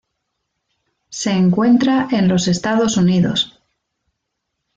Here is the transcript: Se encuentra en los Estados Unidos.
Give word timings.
Se 1.09 1.29
encuentra 1.31 2.07
en 2.11 2.27
los 2.27 2.47
Estados 2.47 2.97
Unidos. 2.97 3.61